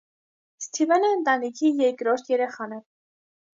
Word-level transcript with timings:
Սթիվենը 0.63 1.11
ընտանիքի 1.17 1.71
երկրորդ 1.83 2.35
երեխան 2.37 2.77
է։ 2.81 2.83